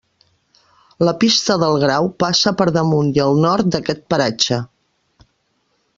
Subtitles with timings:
[1.07, 4.63] La Pista del Grau passa per damunt i al nord d'aquest paratge.